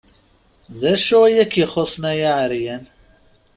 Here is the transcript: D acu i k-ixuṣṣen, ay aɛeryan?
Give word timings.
D 0.79 0.81
acu 0.93 1.19
i 1.27 1.43
k-ixuṣṣen, 1.51 2.03
ay 2.11 2.21
aɛeryan? 2.29 2.83